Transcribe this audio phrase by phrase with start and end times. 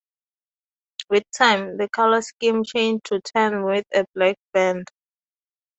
[1.11, 4.87] With time, the colour scheme changed to tan with a black band.